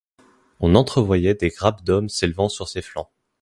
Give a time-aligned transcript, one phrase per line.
[0.59, 3.11] On entrevoyait des grappes d’hommes s’élevant sur ses flancs.